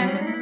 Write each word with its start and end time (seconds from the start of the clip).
Bye. 0.00 0.39